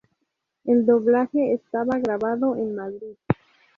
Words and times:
El 0.65 0.87
doblaje 0.87 1.53
estaba 1.53 1.99
grabado 1.99 2.55
en 2.55 2.73
Madrid. 2.73 3.15